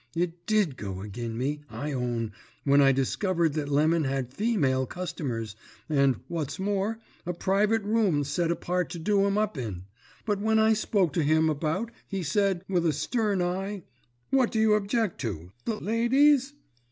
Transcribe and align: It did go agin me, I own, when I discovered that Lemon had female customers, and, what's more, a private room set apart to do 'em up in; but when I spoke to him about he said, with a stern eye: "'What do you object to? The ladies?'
It 0.15 0.47
did 0.47 0.77
go 0.77 1.03
agin 1.03 1.37
me, 1.37 1.61
I 1.69 1.91
own, 1.91 2.31
when 2.63 2.81
I 2.81 2.91
discovered 2.91 3.53
that 3.53 3.69
Lemon 3.69 4.05
had 4.05 4.33
female 4.33 4.87
customers, 4.87 5.55
and, 5.87 6.21
what's 6.27 6.57
more, 6.57 6.97
a 7.23 7.33
private 7.35 7.83
room 7.83 8.23
set 8.23 8.49
apart 8.49 8.89
to 8.89 8.97
do 8.97 9.23
'em 9.27 9.37
up 9.37 9.59
in; 9.59 9.83
but 10.25 10.39
when 10.41 10.57
I 10.57 10.73
spoke 10.73 11.13
to 11.13 11.23
him 11.23 11.51
about 11.51 11.91
he 12.07 12.23
said, 12.23 12.63
with 12.67 12.87
a 12.87 12.93
stern 12.93 13.43
eye: 13.43 13.83
"'What 14.31 14.51
do 14.51 14.59
you 14.59 14.73
object 14.73 15.21
to? 15.21 15.51
The 15.65 15.75
ladies?' 15.75 16.55